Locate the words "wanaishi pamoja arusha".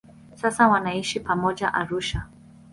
0.67-2.25